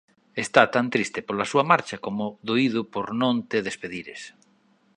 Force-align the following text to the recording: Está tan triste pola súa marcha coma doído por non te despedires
Está 0.43 0.61
tan 0.75 0.85
triste 0.93 1.19
pola 1.27 1.49
súa 1.51 1.67
marcha 1.71 2.01
coma 2.05 2.27
doído 2.49 2.81
por 2.93 3.05
non 3.21 3.35
te 3.49 3.57
despedires 3.67 4.21